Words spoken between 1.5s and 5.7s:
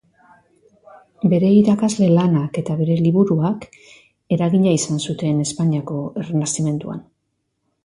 irakasle-lanak eta bere liburuak eragina izan zuten